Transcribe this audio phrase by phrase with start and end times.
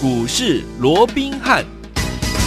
[0.00, 1.64] 股市罗宾汉。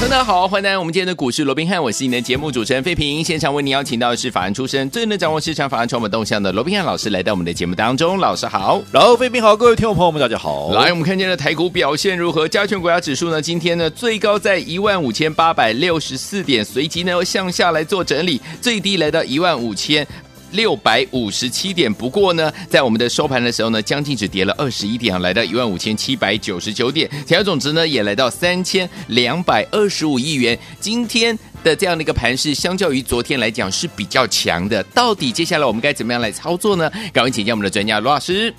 [0.01, 3.21] 大家好，欢迎来到我们今天的股市罗宾汉，我是你的节目主持人费平。
[3.21, 8.17] 现场为您邀请到的是法案出身、最能掌握市场法案传闻动向的罗宾汉老师，来到我们的节目当中。
[8.17, 10.71] 老师好，老费平好，各位听众朋友们，大家好。
[10.71, 12.47] 来，我们看见的台股表现如何？
[12.47, 13.41] 加权国家指数呢？
[13.41, 20.07] 今天呢最高在一万五千八百六十四点，随即呢向下来做整理，最低来到一万五千。
[20.51, 30.57] 六百五十七点，不过呢，在我们的收盘的时候呢，将近只跌了二十一点啊，来到一万五千七百九十九点，成交总值呢也来到三千两百二十五亿元。
[30.79, 34.83] 今天的这样的一个盘势，相较于昨天来讲是比较强的。
[34.93, 36.89] 到底接下来我们该怎么样来操作呢？
[37.13, 38.53] 赶快请教我们的专家罗老师。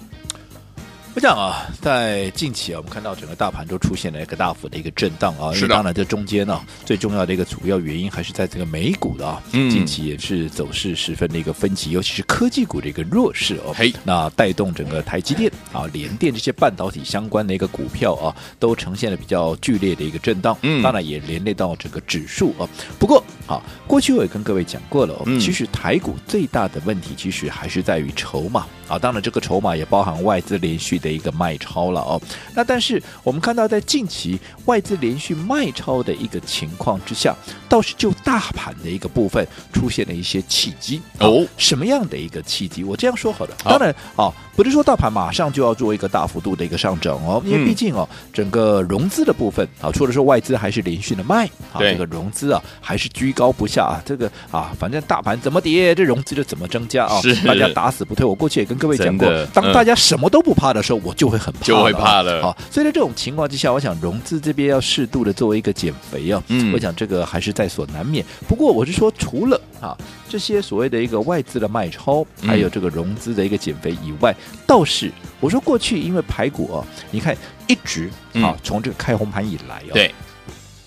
[1.15, 5.53] 我想啊，在近期啊，我们看到整个大盘都出现了一个大幅的一个震荡啊。
[5.53, 5.75] 是的。
[5.75, 13.75] 当然，这中间呢、啊，最重要的一个主要原因还是在这个美股的啊，嗯、近期也是走势十分的一个分歧，尤其是科技股的一个弱势哦。
[13.77, 20.57] 嘿，那带动整个台积电啊、联电这些半导体相关的一个股票啊，都呈现了比较剧烈的一个震荡。
[20.63, 22.67] 嗯，当然也连累到整个指数啊。
[22.99, 28.99] 不过啊，过去我也跟各位讲过了，嗯、其实台股最大的问题其实还是在于筹码啊。
[28.99, 32.21] 当然，这个筹码也包含外资连续的一个卖超了哦，
[32.55, 37.37] 那但是我们看到在近期外资连续卖超的一个情况之下，
[37.69, 41.47] 倒是就大盘的一个部分出现了一些契机哦。
[41.59, 42.83] 什么样的一个契机？
[42.83, 44.25] 我这样说好了，当然啊。
[44.25, 58.27] 哦不是说大盘马上就要做一个大幅度的一个上涨哦，因为毕竟哦，整个融资的部分啊，除了说外资还是连续的卖啊，这个融资啊还是居高不下啊，这个啊，反正大盘怎么跌，这融资就怎么增加啊，大家打死不退。
[58.27, 62.43] 我过去也跟各位讲过，当大家什么都不怕的时候，我就会很怕，就会怕了。
[62.43, 68.25] 好，所以在这种情况之下，我想融资这边要适度的作为一个减肥啊，嗯，我想这个还是在所难免。
[68.47, 69.99] 不过我是说，除了啊
[70.29, 74.35] 这些所谓的一个外资的卖超，还有这个融资的一个减肥以外。
[74.67, 77.37] 倒是我说过去，因为排骨哦，你看
[77.67, 80.15] 一直啊，从这个开红盘以来哦，对，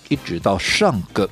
[0.08, 1.28] 一直到上个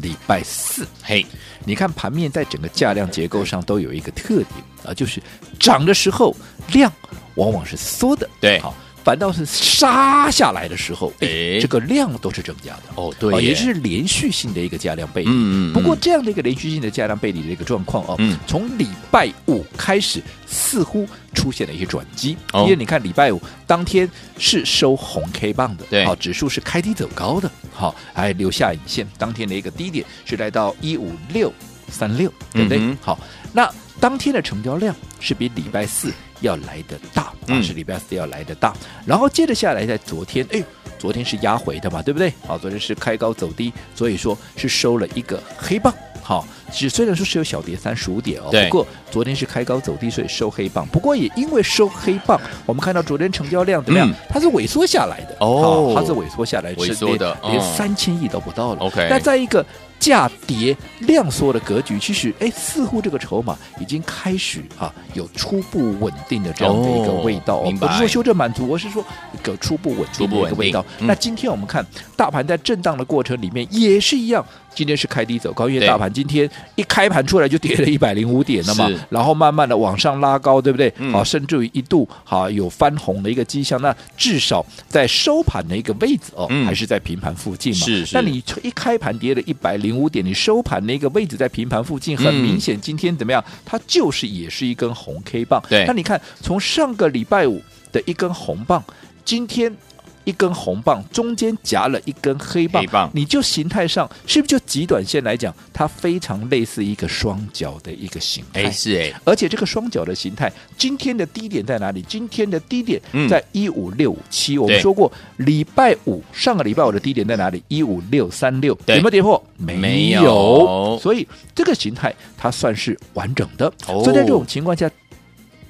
[0.00, 1.26] 礼拜四，嘿，
[1.66, 4.48] 你看盘面在整个价量结构上都有一个特点
[4.84, 5.20] 啊，就是
[5.58, 6.34] 涨的时候
[6.72, 6.90] 量
[7.34, 8.74] 往往是缩的，对，好。
[9.04, 12.82] 反倒是杀下来的时候，哎，这个量都是增加的。
[12.94, 15.28] 哦，对，也是连续性的一个加量背离。
[15.30, 15.70] 嗯。
[15.70, 15.72] 嗯。
[15.72, 24.08] 不过这样的一个连续性的加量背离的一个状况哦，嗯，从礼拜五开始似乎出现了一些转机，因为你看礼拜五当天
[24.38, 29.06] 是收红 K 棒的，对，好，指数是开低走高的，好，还留下影线。
[29.18, 31.52] 当天的一个低点是来到一五六
[31.92, 32.80] 三六，对不对？
[33.00, 33.18] 好，
[33.52, 33.70] 那
[34.00, 36.12] 当天的成交量是比礼拜四。
[36.42, 40.60] 要来的大，啊，是礼拜四要来的大，嗯、然后接着下来，在昨天，哎，
[40.98, 42.32] 昨天是压回的嘛，对不对？
[42.44, 45.94] 好，昨天是开高走低，所以说是收了一个黑棒。
[46.20, 50.84] 好，其实虽然说是有小跌三十五点哦，不过昨天是开高走低，所以收黑棒。
[50.88, 54.10] 不过也因为收黑棒，我们看到昨天成交量怎么样？
[54.10, 58.80] 嗯、它是萎缩下来的哦，它是萎缩下来，萎缩的，连三千亿都不到了。
[58.80, 59.64] OK，那在一个。
[60.02, 67.58] 价跌量缩的格局，其实哎，似乎这个筹码已经开始啊，有初步稳定的这样的一个味道。
[67.58, 67.86] 哦、明白。
[67.86, 70.84] 不是说修正满足，我是说一个初步稳定的一个味道。
[70.98, 71.86] 嗯、那今天我们看
[72.16, 74.44] 大盘在震荡的过程里面也是一样。
[74.74, 80.92] 今天是开低走高，因为大盘今天一开盘出来就跌了一百零五点了嘛，然后慢慢的往上拉高，对不对？
[81.10, 83.80] 好，甚至于一度好有翻红的一个迹象。
[83.82, 87.84] 那至少在收盘的一个位置哦，还是在平盘附近嘛。
[87.84, 88.14] 是是。
[88.14, 93.44] 那你一开盘跌了一百零五点，你收盘的一个位置在平盘附近，很明显今天怎么样？
[93.64, 95.62] 它就是也是一根红 K 棒。
[95.68, 95.84] 对。
[95.86, 98.82] 那你看，从上个礼拜五的一根红棒，
[99.24, 99.76] 今天。
[100.24, 108.70] 一根红棒中间夹了一根黑棒，黑棒你就形态上是不是就极短线来讲，它非常类似一个双脚的一个形态？
[108.70, 112.02] 是哎，而且这个双脚的形态，今天的低点在哪里？
[112.02, 114.58] 今天的低点在一五六五七。
[114.58, 117.62] 我们说过，礼拜五上个礼拜五的低点在哪里？
[117.68, 119.42] 一五六三六，有没有跌破？
[119.56, 120.98] 没有。
[121.02, 123.72] 所以这个形态它算是完整的。
[123.84, 124.90] 所以在这种情况下。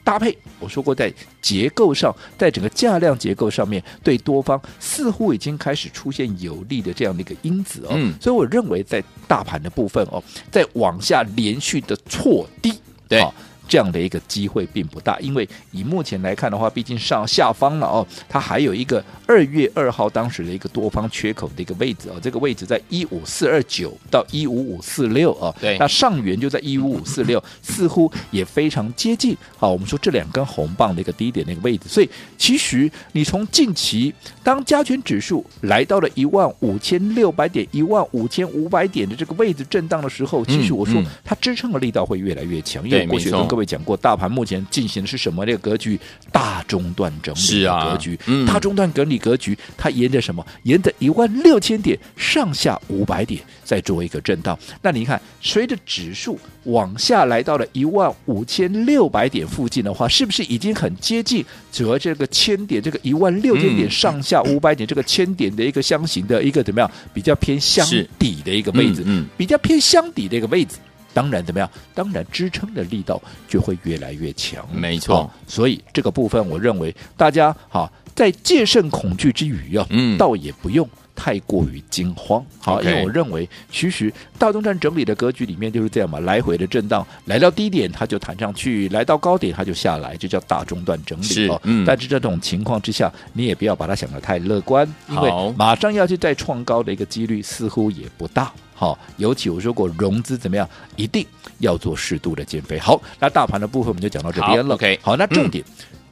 [0.05, 12.75] 搭配，我说过，在结构上，在整个价量结构上面，对多方似乎已经开始出现有利的这样的一个因子哦，嗯，所以我认为在大盘的部分哦，在往下连续的错低，
[13.09, 13.21] 对。
[13.21, 13.33] 哦
[13.73, 29.35] 这样的一个机会并不大，因为以目前来看的话，毕竟上下方了哦，它还有一个二月二号当时的一个多方缺口的一个位置哦，这个位置在一五四二九到一五五四六啊，对，那上缘就在一五五四六， 似乎也非常接近。
[29.57, 43.49] 好，我们说这两根红棒的一个低点的一个位置，所以其实你从近期当加权指数来到了一万五千六百点、一万五千五百点的这个位置震荡的时候，其实我说它支撑的力道会越来越强，因为过去跟。
[43.53, 45.99] 各位讲过，大盘目前进行的是什么这个格局？
[46.31, 48.19] 大中段整理的格局。
[48.27, 50.45] 嗯、大中段整理格局，它沿着什么？
[50.63, 54.59] 沿着一万六千点上下五百点在做一个震荡。
[54.81, 62.81] 那你看，随着指数往下来到了一万五千六百点附近的话，是不是已经很接近折这个千点？
[62.83, 66.91] 这个一万六千点上下五百点这个千点的一个箱型的一个怎么样？
[67.13, 67.87] 比较偏箱
[68.19, 70.77] 底的一个位置，嗯，嗯比较偏箱底的一个位置。
[71.15, 71.69] 当然怎么样？
[71.95, 74.67] 当然支撑的力道就会越来越强。
[74.73, 82.45] 没错，所以这个部分，我认为大家哈在戒慎恐惧之余啊，嗯，倒也不用太过于惊慌。
[82.59, 82.85] 好，Okay.
[82.85, 91.61] 因为我认为其实大中段整理的格局里面就是这样嘛，来回的震荡，来到低点它就弹上去，来到高点它就下来，就叫大中段整理哦。
[91.65, 98.53] 嗯，但是这种情况之下，你也不要把它想得太乐观，因为马上要去再创高的一个几率似乎也不大。
[98.83, 101.25] 好，尤其我说过融资怎么样，一定
[101.59, 102.81] 要做适度的减肥。
[102.81, 104.75] 好，那大盘的部分我们就讲到这边了。
[104.75, 105.65] OK，好，那重点，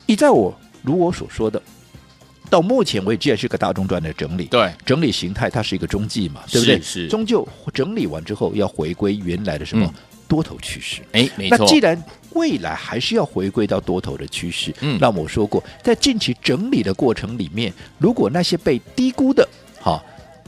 [0.06, 1.61] 依、嗯、在我如我所说的，
[2.49, 4.44] 到目前为止也是个大中段的整理。
[4.44, 6.76] 对，整理形态它是一个中继嘛，对不对？
[6.76, 7.44] 是，是终究
[7.75, 9.94] 整理完之后要回归原来的什么、嗯、
[10.28, 11.02] 多头趋势。
[11.11, 11.58] 哎，没错。
[11.58, 12.00] 那既然
[12.34, 19.49] 未来还是要回归到多头的趋势，嗯，那我说过，在近期整理的过程里面，如果那些被低估的，
[19.81, 20.00] 好。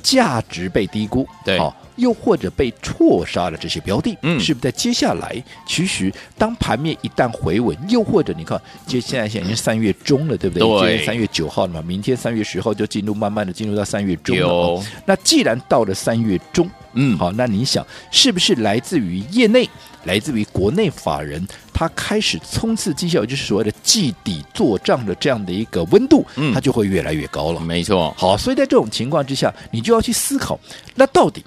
[0.05, 10.69] 价值被低估，对，好，又或者被错杀的这些标的，嗯，是不是在接下来，其实当盘面一旦回稳，又或者你看，接现在现在已经三月中了，对不对？
[10.69, 14.43] 对，今天三月九号了嘛，明天三月十号就进入，慢慢的进入到三月中了。
[14.43, 19.69] 有那既然到了三月中，嗯，好，那你想，是不是来自于业内？
[20.05, 27.61] 来自于国内法人，他开始冲刺绩效，就是所谓的季底做账的这样的一个温度，嗯，它就会越来越高了。
[27.61, 30.59] 没错，好，所以在这种情况之下，你就要去思考，
[30.97, 31.45] 那到底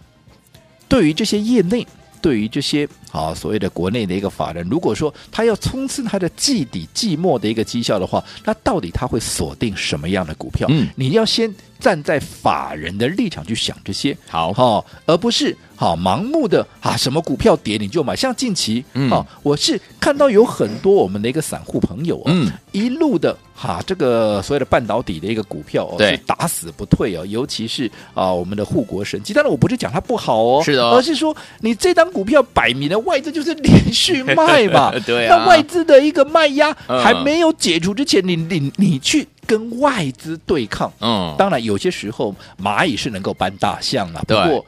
[0.87, 1.85] 对于这些业内，
[2.21, 10.67] 对于这些啊所谓的国内的一个法人，如果说他要冲刺他的季底季末的一个绩效的话，那到底他会锁定什么样的股票？
[10.69, 15.55] 嗯，你要先站在法人的立场去想这些，好，好，而不是。
[15.77, 44.65] 好，盲目的啊，什么股票跌你就买，像近期，嗯，好，我是看到有很多我们的一个散户朋友啊，嗯，一路的哈，这个所谓的半导体的一个股票哦，对，打死不退哦，尤其是啊，我们的护国神机，当然我不是讲它不好哦，是的，而是说你这张股票摆明了外资就是连续卖嘛， 对啊，那外资的一个卖压还没有解除之前，你你你去跟外资对抗，嗯，当然有些时候蚂蚁是能够搬大象啊，不过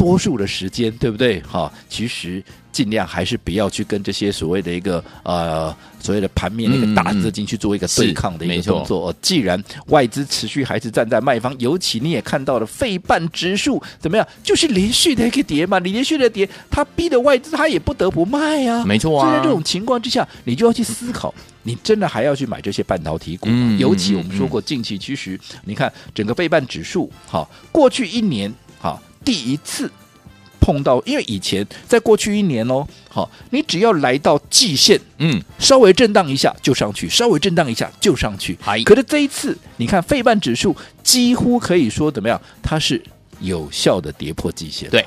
[0.00, 1.42] 多数的时间，对不对？
[1.42, 2.42] 哈，其实
[2.72, 9.14] 尽量还是不要去跟这些所谓的一个呃所谓的盘面那个大资金去做一个对抗的一个动作。
[9.20, 19.28] 既然外资持续还是站在卖方，尤其你也看到了费半指数怎么样，就是连续的一个跌嘛，你连续的跌，它逼的外资它也不得不卖呀、啊，没错啊。
[19.28, 23.54] 所以在这种情况之下，你就要去思考，你真的还要去买这些半导体股吗？
[23.54, 28.50] 嗯、尤其我们说过，近期其实你看整个费半指数，哈，过去一年
[28.80, 28.98] 哈。
[29.24, 29.90] 第一次
[30.60, 38.56] 碰到，因为以前在过去一年哦，好，你只要来到季线，嗯，稍微震荡一下就上去，稍微震荡一下就上去。
[38.84, 42.40] 可是这一次，你看费半指数几乎可以说怎么样？
[42.62, 43.02] 它是
[43.40, 44.90] 有效的跌破季线。
[44.90, 45.02] 对，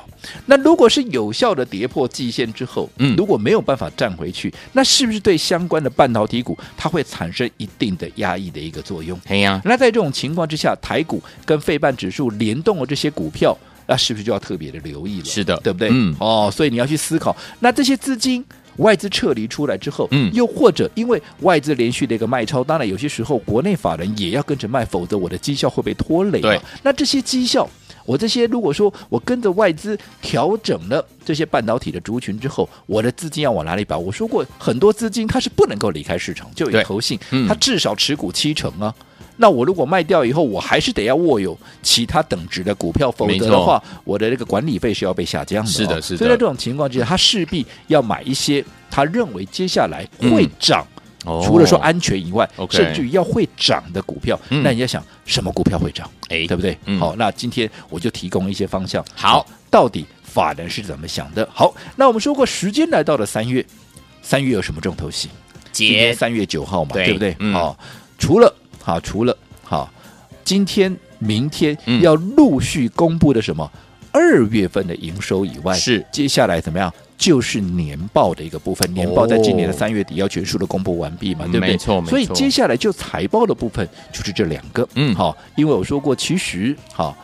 [0.48, 9.20] 那如果是有效的跌破季线之后，嗯，如果没有办法站回去，那是不是对相关的半导体股它会产生一定的压抑的一个作用？
[9.28, 9.62] 对呀。
[9.64, 13.56] 那在这种情况之下，台股跟费半指数联动的这些股票。
[13.86, 15.26] 那是不是就要特别的留意了？
[15.26, 15.90] 是的，对不对？
[15.92, 18.44] 嗯，哦，所以你要去思考，那这些资金
[18.78, 26.42] 外资撤离出来之后，嗯，又或者因为外资连续的一个卖超，当然有些时候国内法人也要跟着卖，否则我的绩效会被拖累。
[26.42, 27.70] 对，那这些绩效，
[28.06, 33.96] 我这些如果说我跟着外资调整了这些半导体的族群之后，我的资金要往哪里摆？
[33.96, 38.94] 我说过，很多资金它是不能够离开市场，就有投信，嗯，它至少持股七成啊。
[39.36, 45.72] 那我如果卖掉以后，我还是得要握有其他等值的股票，否则的话，我的这个管理费是要被下降的。
[45.72, 46.18] 是的，是的。
[46.18, 50.86] 所以在这种情况之下，他势必要买一些他认为接下来会涨，
[51.44, 54.40] 除了说安全以外，甚至于要会涨的股票。
[54.50, 56.10] 那你要想什么股票会涨？
[56.30, 56.78] 哎，对不对？
[57.00, 59.04] 好，那今天我就提供一些方向。
[59.16, 61.48] 好，到底法人是怎么想的？
[61.52, 63.66] 好，那我们说过，时间来到了三月，
[64.22, 65.30] 三月有什么重头戏？
[65.72, 67.36] 今天三月九号嘛，对不对？
[67.52, 67.76] 好，
[68.20, 69.90] 除了好，除了好，
[70.44, 73.72] 今天、明天要陆续公布的什么
[74.12, 76.94] 二月份的营收以外，是接下来怎么样？
[77.18, 78.94] 就是年报的一个部分。
[78.94, 81.72] 年报在今年的三月底要全数的公布完毕嘛，对不对？
[81.72, 84.88] 没错，所以接下来就财报的部分就是这两个。
[84.96, 87.16] 嗯，好，因为我说过，其实好。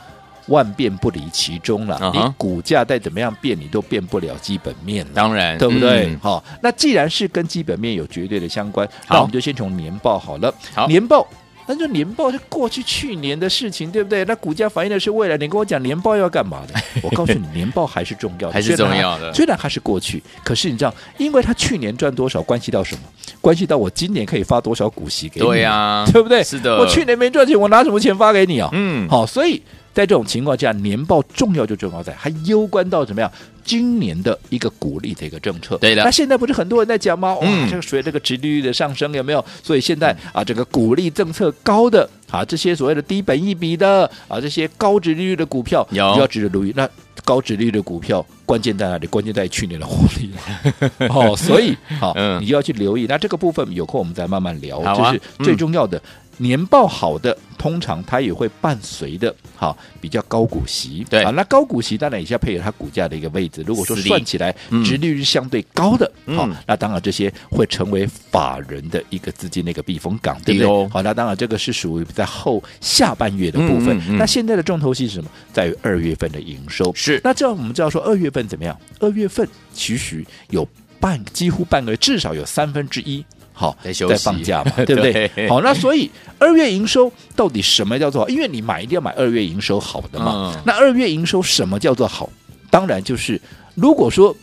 [0.47, 1.95] 万变不离其宗了。
[1.99, 5.11] Uh huh、你股价再怎么样变，你都变不了基本面了。
[5.13, 6.17] 当然，对不对？
[6.19, 10.51] 好、嗯哦，那既然是跟基本面有绝对的相关，那我们就先从年报好了。
[10.73, 11.27] 好，年报。
[11.71, 14.25] 那就年报是过去去年的事情，对不对？
[14.25, 15.37] 那股价反映的是未来。
[15.37, 16.73] 你跟我讲年报要干嘛的？
[17.03, 19.31] 我告诉你，年报还是重要的，还是重要的。
[19.35, 23.01] 虽然它是过去，可是你知道，因为它去年赚多少，关系到什么？
[23.39, 25.45] 关系到我今年可以发多少股息给你？
[25.45, 26.43] 对呀、啊，对不对？
[26.43, 26.79] 是的。
[26.79, 28.69] 我去年没赚钱，我拿什么钱发给你啊？
[28.73, 29.61] 嗯，好，所以。
[29.93, 33.31] 在这种情况下，年报重要就重要在还攸关到怎么样？
[33.65, 35.77] 今年的一个鼓励的一个政策。
[35.77, 36.03] 对的。
[36.03, 37.35] 那现在不是很多人在讲吗？
[37.35, 39.45] 哇，嗯、这个随这个殖利率的上升有没有？
[39.61, 46.73] 所以现在啊，这个鼓励政策高的啊，这些所谓的低本一比的啊，这些高殖利率的股票，有要值得留意。
[46.75, 46.89] 那
[47.23, 49.05] 高殖利率的股票关键在哪里？
[49.05, 50.31] 关键在去年的获利
[51.09, 53.05] 哦，所以好，嗯、你就要去留意。
[53.07, 54.81] 那这个部分有空我们再慢慢聊。
[54.81, 55.97] 这、啊、是最重要的。
[55.97, 56.01] 嗯
[56.39, 63.63] 年报好的，通常它也会伴随的，好比较高股息，对啊，那高股息当然也是要配合它股价的一个位置。
[63.67, 64.55] 如果说算起来，
[64.85, 70.89] 值利率相对高的，好、嗯，那当然这些会成为法人的一个资金的一个避风港，对不对？
[70.89, 73.97] 好，那当然这个是属于在后下半月的部分。
[73.97, 75.29] 嗯嗯嗯、那现在的重头戏是什么？
[75.51, 76.91] 在于二月份的营收。
[76.95, 78.79] 是，那这样我们知道说二月份怎么样？
[78.99, 80.65] 二月份其实有
[80.99, 83.25] 半，几乎半个月，至少有三分之一。
[83.59, 85.27] 好，在在放假嘛， 对不对？
[85.35, 88.29] 对好，那所以二月营收到底什么叫做好？
[88.29, 90.53] 因为你买一定要买二月营收好的嘛。
[90.55, 92.29] 嗯、那二月营收什么叫做好？
[92.71, 93.41] 当然就是
[93.75, 94.33] 如果说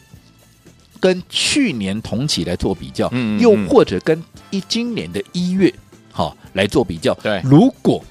[1.00, 5.72] 跟去年同期来做比较，嗯嗯嗯又或者跟一今年的一月
[6.12, 7.14] 好来做比较。
[7.22, 8.04] 对，如果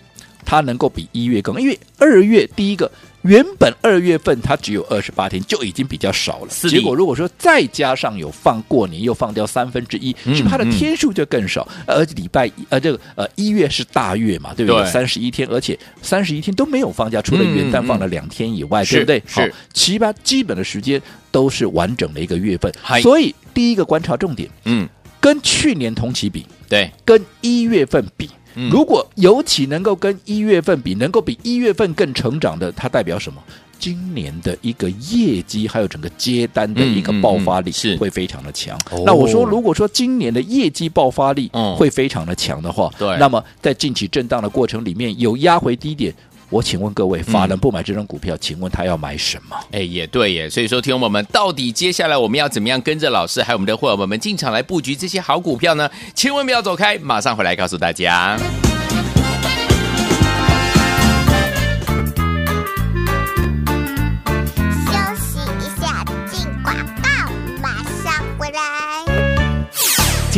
[0.43, 2.91] 它能够比一月更，因为二月第一个。
[3.25, 6.70] 原本二月份它只有二十八天，就已经比较少了。
[6.70, 11.67] 结果如果说再加上有放过年，又放掉三分之一，是不是它的天数就更少？
[11.88, 14.86] 而且礼拜一呃，这个呃一月是大月嘛，对不对？
[14.86, 19.22] 三十一天，而且三十一天都没有放假，除了元旦放了两天以外，对不对？
[19.25, 19.51] 是。
[19.74, 21.01] 其他基本的时间
[21.32, 22.72] 都是完整的一个月份。
[23.01, 24.88] 所以第一个观察重点，嗯，
[25.20, 28.29] 跟去年同期比，对，跟一月份比。
[28.71, 33.41] 如果尤其能够跟一月份比，能够比一月份更成长的，它代表什么？
[33.77, 38.75] 今年的一个业绩，还有整个接单的一个爆发力是会非常的强。
[38.91, 46.13] 嗯嗯、那我说，如果说今年的业绩爆发力会非常的强的话，对，那么在近期震荡的过程里面有压回低点。
[46.50, 49.56] 我请问各位，法人不买这张股票，嗯、请问他要买什么？
[49.72, 50.50] 哎，也对耶。
[50.50, 55.90] 所以说，听友们，到底接下来我们要怎么样跟着老师，还有我们的伙伴们进场来布局这些好股票呢？
[56.14, 58.38] 千万不要走开，马上回来告诉大家。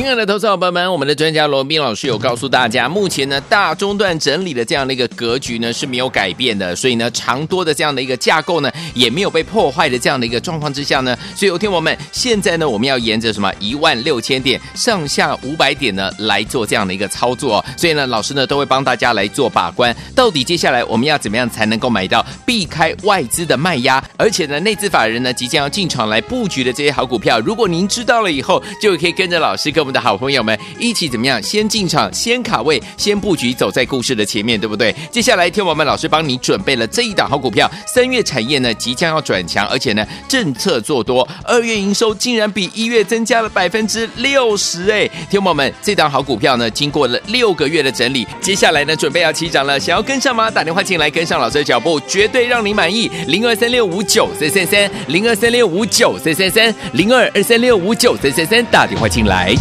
[0.07, 29.87] 亲爱的投资者朋友们，我们的专家罗宾老师有告诉大家，目前呢大中段整理的这样的一个格局呢是没有改变的，所以呢长多的这样的一个架构呢也没有被破坏的这样的一个状况之下呢，所以有听我们现在呢我们要沿着什么一万六千点上下五百点呢来做这样的一个操作，所以呢老师呢都会帮大家来做把关，到底接下来我们要怎么样才能够买到避开外资的卖压，而且呢内资法人呢即将要进场来布局的这些好股票，如果您知道了以后，就可以跟着老师跟。
[29.87, 31.41] 我们的好朋友们一起怎么样？
[31.41, 34.93] 先进场，先卡位，先布局，走在故事的前面，对不对？
[35.11, 37.69] 接下来，天王们老师帮你准备了这一档好股票。
[37.87, 45.09] 三月产业呢即将要转强，而且呢政策做多，二月营收竟然比一月增加了百分之六十哎！
[45.31, 50.51] 天王们，这档好股票呢经过了六个月的整理，接下来呢准备要起涨了，想要跟上吗？
[50.51, 53.09] 打电话进来跟上老师的脚步，绝对让你满意。
[53.27, 59.55] 零二三六五九三三三，零二三六五九三三三，零二二三六五九三三三，打电话进来。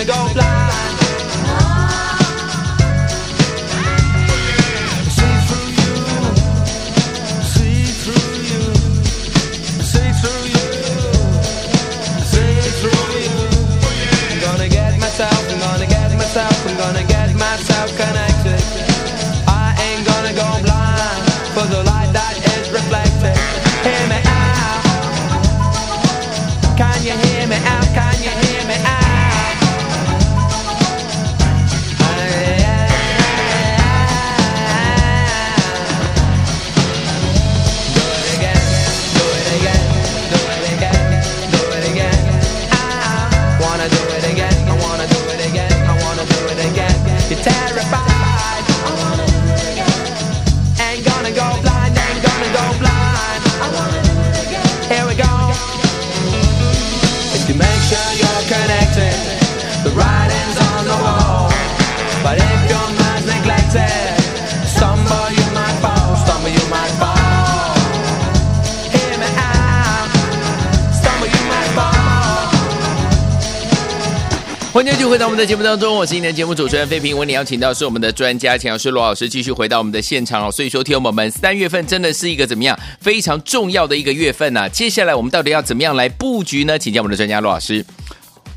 [0.00, 0.49] I go fly.
[75.10, 77.18] 回到我们的节目当中，我是今天的节目主持人费平。
[77.18, 80.52] 为你邀请到是我们的专家，钱老师罗老师，继续回到我们的现场哦。
[80.52, 84.68] 所以说，听友们，三月份真的是一个怎么样非常重要的一个月份呐、啊？
[84.68, 86.78] 接下来我们到底要怎么样来布局呢？
[86.78, 87.84] 请教我们的专家罗老师。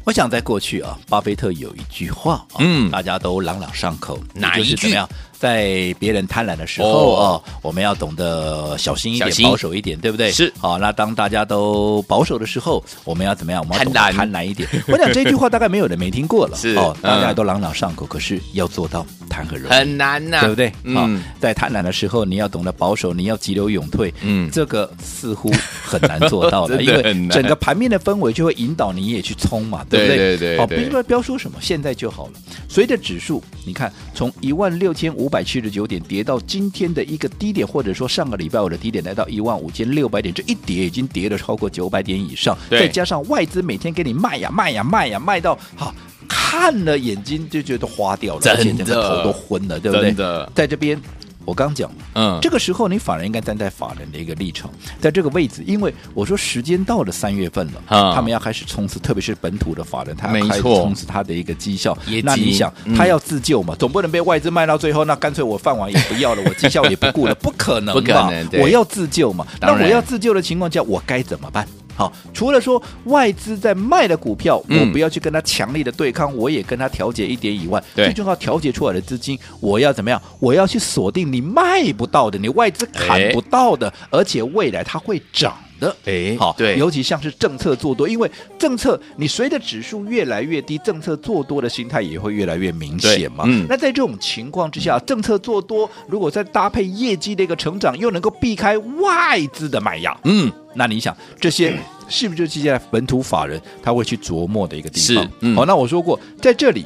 [0.04, 4.96] 我想在过去啊，巴菲特有一句话，嗯，大家都朗朗上口，哪一句？
[5.44, 10.32] 在别人贪婪的时候哦，我们要懂得小心一点，保守一点，对不对？
[10.32, 10.54] 是。
[10.58, 13.62] 好，那当大家都保守的时候，我们要怎么样？
[13.62, 14.70] 我们要懂得贪婪一点。
[14.88, 19.74] 我讲这句话大概没有人没听过了， 是哦，大家都朗朗上口，可是要做到谈何容易？
[19.74, 20.72] 很难呐，对不对？
[20.84, 25.52] 嗯，在贪婪的时候，你要懂得保守，你要急流勇退，嗯，这个似乎
[25.84, 30.18] 很难做到的， 因为整个盘面的氛围就会引导你也去冲嘛，对不对？
[30.18, 30.58] 对对对。
[30.60, 32.34] 好，不要不要说什么，现在就好了。
[32.70, 36.04] 随着指数，你看从一万六千五百七十九点。
[36.04, 45.96] 跌到今天的一个低点，或者说上个礼拜五的低点来到一万五千六百点，这一跌已经跌了超过九百点以上，再加上外资每天给你卖呀卖呀卖呀卖到好
[46.28, 50.14] 看了眼睛就觉得花掉了，而且整个头都昏了，对不对？
[50.56, 51.00] 在这边。
[51.46, 61.98] 我刚讲，嗯，这个时候你反而应该站在法人的一个立场，在这个位置，因为我说时间到了三月份了，他们要开始冲刺，特别是本土的法人，他要开始冲刺他的一个绩效。
[62.24, 68.32] 那你想，他要自救嘛，总不能被外资卖到最后，那干脆我饭碗也不要了，我绩效也不顾了， 不可能吧？
[68.62, 71.68] 我要自救嘛，那我要自救的情况下，我该怎么办？
[71.96, 80.22] 好，除了说外资在卖的股票，我不要去跟他强力的对抗，我也跟他调节一点以外，最重要调节出来的资金，我要怎么样？
[80.40, 85.96] 我要去锁定你卖不到的，你外资砍不到的，而且未来它会涨的。
[86.06, 93.44] 哎，好，对，尤其像是政策做多，因为政策你随着指数越来越低，政策做多的心态也会越来越明显嘛。
[93.48, 100.52] 嗯，那在这种情况之下，政策做多，如果再搭配业绩的一个成长，又能够避开外资的卖压，嗯。
[100.76, 101.78] 那你想，这些
[102.10, 105.56] 是不是就接下来本土法人他会去琢磨的一个地方？
[105.56, 106.84] 好、那我说过，在这里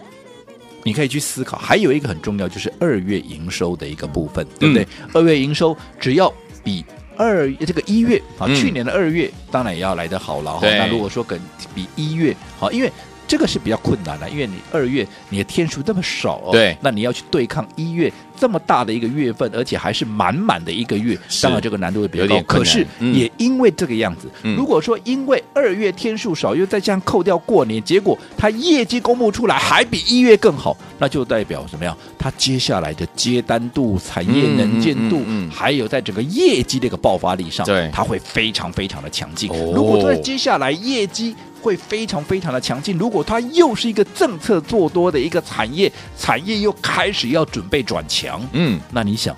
[0.84, 4.84] 你可以去思考，还有一个很重要，就是二月营收的一个部分，对不对？
[4.84, 6.30] 嗯、二月营收只要
[6.65, 6.84] 比
[7.17, 10.53] 二这个一月啊，去年的二月当然也要来得好了。
[10.53, 11.39] 哈、那如果说跟
[11.75, 12.91] 比一月好，因为。
[13.27, 22.41] 这个是比较困难的，因为你二月你的天数这么少哦，对，那你要去对抗一月这么大的一个月份，而且还是满满的一个月，当然这个难度会比较高。
[22.43, 31.95] 可是也因为这个样子，嗯、如果说因为二月天数少，又再这样扣掉过年，结果它业绩公布出来还比一月更好，那就代表什么呀？
[32.17, 39.49] 它接下来的接单度、产业能见度，嗯嗯嗯、还有在整个业绩的一个爆发力上，对，它会非常非常的强劲。
[39.51, 41.35] 哦、如果说接下来业绩，
[41.67, 42.97] 会非常非常的强劲。
[42.97, 49.36] 如果它又是一个政策做多的一个产业，产业又开始要准备转强，嗯，那你想，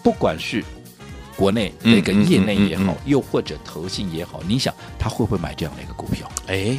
[0.00, 0.64] 不管是
[1.34, 6.30] 国内那个业内也好，嗯嗯嗯嗯、又或者投信也好，你想他会不会买这样的一个股票？
[6.46, 6.78] 哎。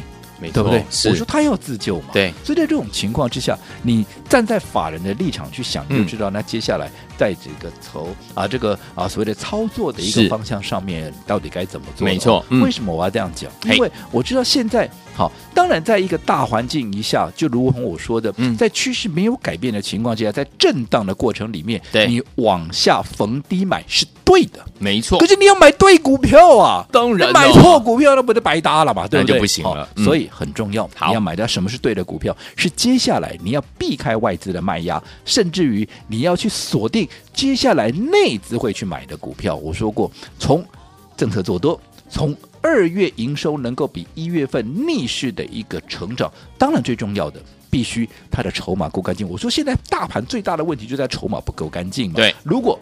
[0.50, 0.84] 对不对？
[1.10, 2.08] 我说他要自救嘛。
[2.12, 12.04] 对，所以在这种情况之下，你站在法人的立场去想，就知道那接下来在这个头啊，这个啊所谓的操作的一个方向上面，到底该怎么做？
[12.04, 12.44] 没错。
[12.62, 13.50] 为什么我要这样讲？
[13.64, 15.30] 因为我知道现在好，
[15.64, 25.18] 当然在一个大环境一下，就如同我说的，在趋势没有改变的情况下，在震荡的过程里面，你往下逢低买是对的，没错。
[25.18, 29.08] 可是你要买对股票啊，当然买错股票那不就白搭了嘛？
[29.08, 29.36] 对不对？
[29.36, 29.88] 就不行了。
[29.96, 30.28] 所以。
[30.30, 32.36] 很重要，你要买到什么是对的股票？
[32.56, 39.56] 是接下来你要避开外资的卖压，甚至于你要去锁定接下来内资会去买的股票。
[39.56, 40.62] 我说过，从
[41.16, 47.38] 政策做多，从二月营收能够比一月份逆势的一个成长，当然最重要的，
[47.70, 49.28] 必须它的筹码够干净。
[49.28, 52.16] 我说现在大盘最大的问题就在筹码不够干净嘛。
[52.16, 52.80] 对，如果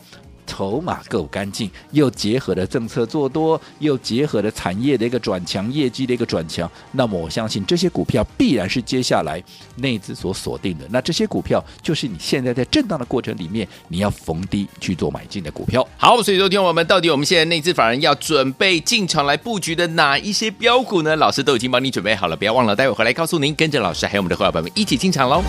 [0.53, 9.43] 筹码够干净，又结合了政策做多，又结合了产业的一个转强，业绩的一个转强，那么我相信这些股票必然是接下来
[9.77, 10.85] 内资所锁定的。
[10.91, 15.89] 那这些股票就是你现在在震荡的过程里面，你要逢低去做买进的股票。
[15.97, 21.17] 好，所以昨天我们到底我们现在内资法人要准备进场来布局的哪一些标股呢？
[21.17, 25.43] 老师都已经帮你准备好了，不要忘了，待会回来告诉您，跟着老师还有我们的伙伴们一起进场喽。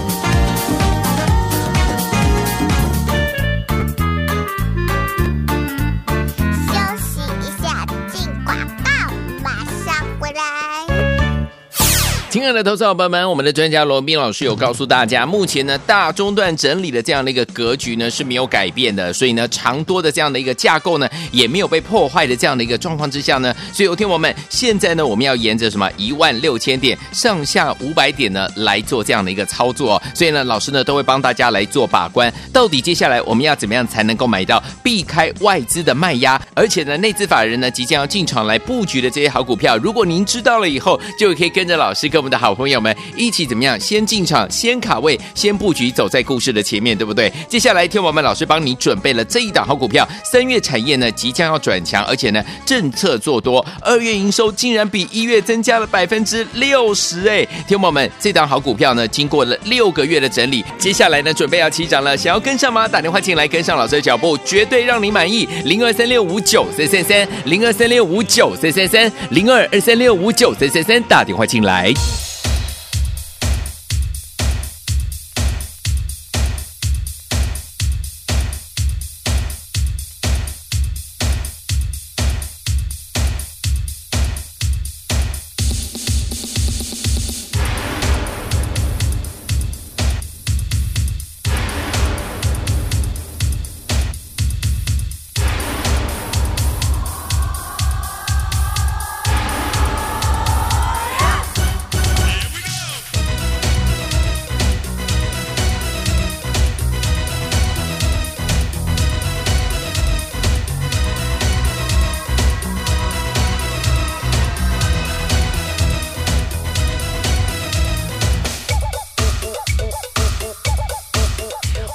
[12.33, 42.22] 亲爱的投资伙伴们，我们的专家罗宾老师有告诉大家，目前呢大中段整理的这样的一个格局呢是没有改变的，所以呢长多的这样的一个架构呢也没有被破坏的这样的一个状况之下呢，所以有听我们现在呢我们要沿着什么一万六千点上下五百点呢来做这样的一个操作，所以呢老师呢都会帮大家来做把关，到底接下来我们要怎么样才能够买到避开外资的卖压，而且呢内资法人呢即将要进场来布局的这些好股票，如果您知道了以后，就可以跟着老师跟。
[42.23, 43.77] 我们的好朋友们一起怎么样？
[43.77, 47.29] 先进场，先卡位，先布局，走在故事的前面，对不对？
[47.49, 62.87] 接下来，天王们老师帮你准备了这一档好股票，三月产业呢即将要转强，而且呢政策做多，二月营收竟然比一月增加了百分之六十，哎，天王们，这档好股票呢经过了六个月的整理，接下来呢准备要起涨了，想要跟上吗？
[62.87, 65.45] 打电话进来跟上老师的脚步，绝对让你满意。
[65.65, 71.91] 零二三六五九三三三，零二三六五九三三三，零二二三六五九三三三，打电话进来。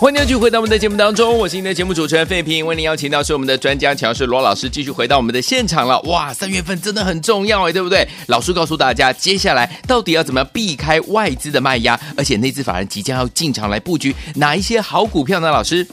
[0.08, 6.00] 欢迎继续回到我们的节目当中，我是您的节目主持人费平，为您邀请到是我们的专家强势罗老师，继续回到我们的现场了。
[6.04, 8.08] 哇，三月份真的很重要哎，对不对？
[8.28, 15.50] 老师告诉大家，接下来到底要怎么样避开外资的卖压，而且内资法人即将要进场来布局哪一些好股票呢？
[15.50, 15.86] 老师，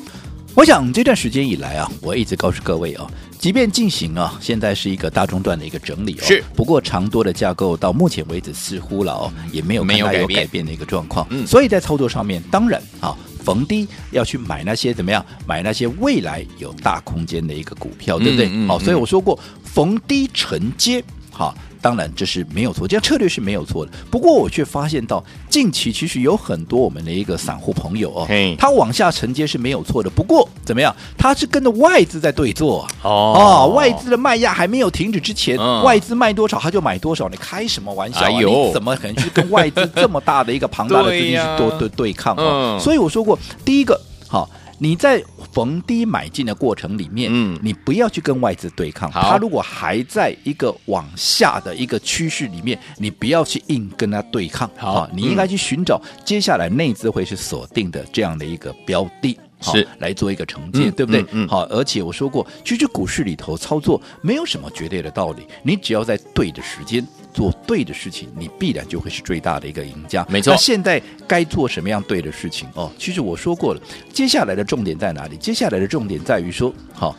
[0.54, 3.06] 我想这段时间以来啊，我一直告诉各位啊，
[3.38, 13.13] 即便进行啊，现在是一个大中段的一个整理哦，是，不过长多的架构到目前为止似乎了哦，也没有没有改变的一个状况，嗯，所以在操作上面，当然啊。
[13.46, 15.24] 逢低要去买那些怎么样？
[15.48, 18.48] 买那些未来有大空间的一个股票，对不对？
[18.48, 21.04] 好、嗯嗯嗯，所以我说过逢低承接，
[21.36, 21.54] 好。
[21.82, 23.91] 当然这是没有错，这样策略是没有错的。
[24.10, 30.10] 不过我却发现到近期其实有很多我们的一个散户朋友哦，他往下承接是没有错的。
[30.10, 30.91] 不过怎么样？
[31.15, 37.30] 他是跟着外资在对做哦，哦，外资的卖压还没有停止之前，嗯、外资卖多少他就买多少。
[37.30, 38.30] 你开什么玩笑啊？
[38.30, 42.80] 哎、你怎么可能去跟外资这么大的一个庞大的 资金去多对，对对抗啊、哦？
[42.82, 44.50] 所以我说过，第一个好。
[44.78, 49.10] 你在逢低买进的过程里面，嗯，你不要去跟外资对抗。
[49.12, 54.70] 它如果还在一个往下的一个趋势里面，你不要去硬跟它对抗。
[54.76, 61.26] 好，你应该去寻找接下来内资会是锁定的这样的一个标的，是来做一个承接，对不对？
[61.32, 61.63] 嗯，好。
[61.68, 67.06] 而且我说过，其实股市里头操作没有什么绝对的道理，你只要在对的时间。
[67.34, 70.26] 做对的事情，你必然就会是最大的一个赢家。
[70.30, 70.54] 没错。
[70.54, 72.65] 那现在该做什么样对的事情？
[72.76, 73.82] 哦，其实我说过了，
[74.13, 75.36] 接下来的重点在哪里？
[75.36, 77.13] 接下来的重点在于说，好。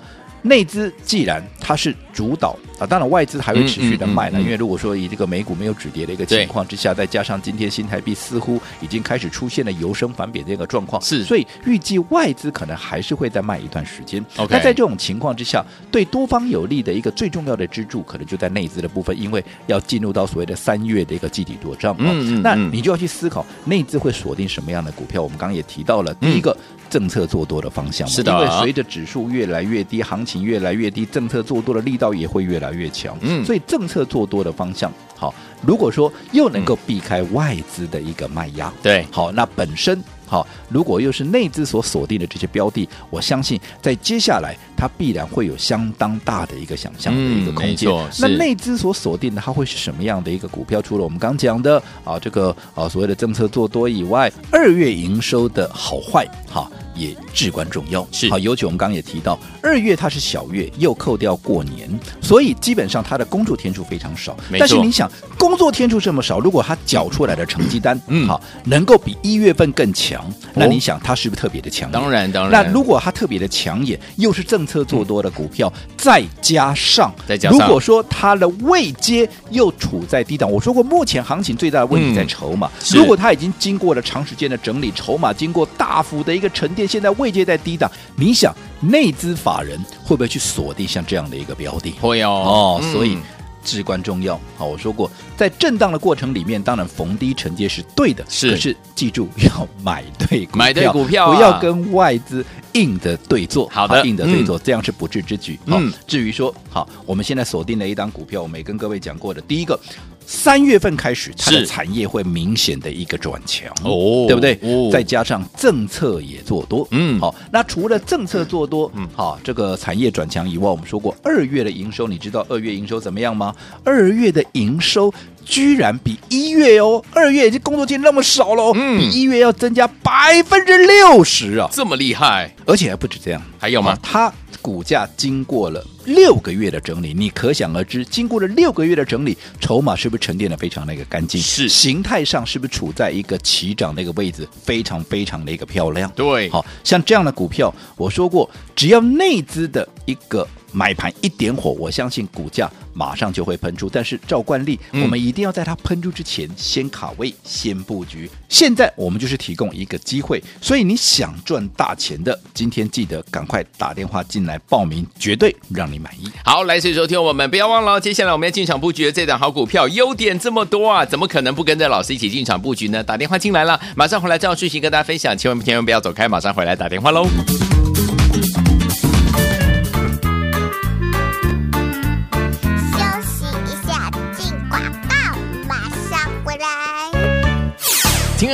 [0.47, 4.45] 内资既然它是主导啊，当然外资还会持续的卖呢、嗯嗯嗯嗯。
[4.45, 14.25] 因为如果说以这个美股没有止跌的一个情况之下，再加上今天新台币似乎已经开始出现了由升反贬的一个状况，是，所以预计外资可能还是会再卖一段时间。
[14.37, 21.95] OK，那在这种情况之下，对多方有利的一个最重要的支柱，可能就在内资的部分，因为要进入到所谓的三月的一个季底多涨。
[21.99, 25.23] 嗯嗯，嗯，那你就要去思考内资会锁定什么样的股票。
[25.23, 26.57] 我们刚刚也提到了第一个。
[26.99, 33.17] 嗯政策做多的方向，是的，因为随着指数越来越低，行情越来越低，政策做多的力道也会越来越强。
[33.21, 47.89] 嗯，所以政策做多的方向，好，如果说又能够避开外资的一个卖压，对、嗯，好，那本身好，如果又是内资所锁定的这些标的，我相信在接下来它必然会有相当大的一个想象的一个空间。
[47.93, 50.81] 嗯、那内资所锁定的它会是什么样的一个股票？
[50.81, 56.73] 除了我们刚讲的啊，这个啊所谓的政策做多以外，二月营收的好坏，好。
[56.97, 58.39] 也至关重要，是好。
[58.39, 61.89] 尤其我们刚刚也提到，二月它是小月，又扣掉过年，
[62.23, 64.37] 所以基本上它的工作天数非常少。
[64.59, 71.91] 但是你想，工作天数这么少，如果它缴出来的成绩单，嗯，好，能够比一月份更强，那你想它是不是特别的强？
[71.93, 72.53] 当然，当然。
[72.65, 82.71] 那如果它特别的抢眼，又是政策做多的股票，嗯、再加上，再加上，如果说它的位阶又处在低档，我说过，目前行情最大的问题在筹码。
[82.93, 86.86] 嗯、如果它已经经过了长时间的整理，筹码经过大幅的一个沉淀。
[86.87, 91.93] 现在位阶在低档，你想内资法人会不会去锁定像这样的一个标的？
[92.01, 93.19] 会哦，哦，所以
[93.65, 94.41] 至关重要。
[94.57, 98.51] 好，我说过，在震荡的过程里面，当然逢低承接是对的，是。
[98.51, 102.45] 可是记住要买对股票，买对股票，不要跟外资
[102.75, 103.69] 硬的对坐。
[103.69, 105.59] 好的，硬的对做，这样是不智之举。
[105.67, 109.79] 嗯，至于说，好，我们现在锁定了一档股票，我们也跟各位讲过的，第一个。
[110.27, 114.59] 三月份开始，它的产业会明显的一个转强，哦，对不对？
[114.63, 117.35] 哦，再加上政策也做多，嗯，好。
[117.53, 123.55] 那除了政策做多，嗯，好，这个产业转强以外，我们说过二月的营收，你知道二月营收怎么样吗？
[123.85, 133.97] 二月的营收居然比一月哦，二月已经工作天那么少了，嗯，比一月要增加百分之六十啊，这么厉害，而且还不止这样，还有吗？
[134.03, 134.33] 它
[134.67, 141.41] 股价经过了六个月的整理，你可想而知，经过了六个月的整理，筹码是不是沉淀的非常那个干净？
[141.41, 146.11] 是，形态上是不是处在一个起涨的一个位置，非常非常的一个漂亮？
[146.17, 150.45] 对，好像这样的股票，我说过，只要内资的一个。
[150.77, 153.89] 买盘一点火，我相信股价马上就会喷出。
[153.89, 158.31] 但是照惯例，嗯、我们一定要在它喷出之前先卡位、先布局。
[158.47, 166.31] 现在我们就是提供一个机会，所以你想赚大钱的，今天记得赶快打电话进来报名，绝对让你满意。
[166.45, 173.03] 好，来，所以说听我们不要忘了，接下来我们要进场布局的这档好股票，优点这么多啊，怎么可能不跟着老师一起进场布局呢？
[173.03, 177.27] 打电话进来了，马上回来这样讯息跟大家分享，千万千万不要走开，马上回来打电话喽。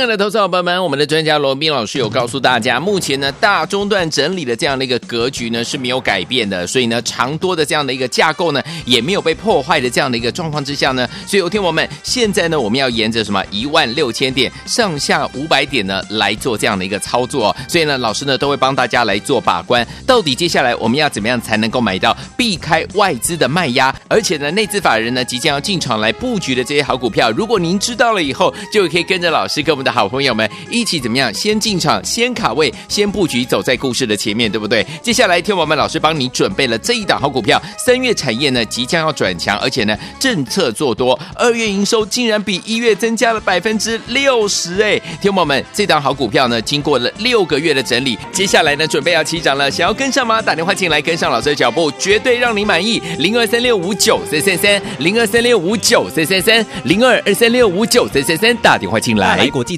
[0.03, 29.73] 亲爱的投资者朋友们，我们的专家罗宾老师有告诉大家，目前呢大中段整理的这样的一个格局呢是没有改变的，所以呢长多的这样的一个架构呢也没有被破坏的这样的一个状况之下呢，所以有听我们现在呢我们要沿着什么一万六千点上下五百点呢来做这样的一个操作，所以呢老师呢都会帮大家来做把关，到底接下来我们要怎么样才能够买到避开外资的卖压，而且呢内资法人呢即将要进场来布局的这些好股票，如果您知道了以后，就可以跟着老师跟。
[29.73, 31.31] 我们的好朋友们一起怎么样？
[31.31, 34.83] 先进场，先卡位，先布局，走在故事的前面，对不对？
[35.03, 37.61] 接下来，听我们老师帮你准备了这一档好股票。
[37.77, 44.99] 三月产业呢即将要转强，而且呢政策做多，二月营收竟然比一月增加了百分之六十哎！
[45.21, 50.41] 听我们这档好股票呢，经过了六个月的整理，接下来呢准备要起涨了，想要跟上吗？
[50.41, 52.99] 打电话进来跟上老师的脚步，绝对让你满意。
[53.19, 59.47] 零二三六五九三三三，零二三六五九三三三，零二二三六五九三三三，打电话进来。
[59.53, 59.77] 国际